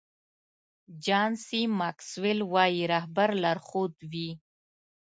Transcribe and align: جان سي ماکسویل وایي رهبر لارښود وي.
جان 1.05 1.31
سي 1.45 1.61
ماکسویل 1.79 2.39
وایي 2.53 2.83
رهبر 2.93 3.29
لارښود 3.43 3.93
وي. 4.11 4.29